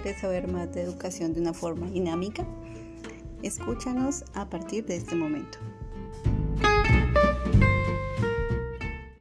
¿Quieres 0.00 0.20
saber 0.20 0.46
más 0.46 0.72
de 0.72 0.82
educación 0.82 1.34
de 1.34 1.40
una 1.40 1.52
forma 1.52 1.90
dinámica? 1.90 2.46
Escúchanos 3.42 4.24
a 4.32 4.48
partir 4.48 4.86
de 4.86 4.94
este 4.94 5.16
momento. 5.16 5.58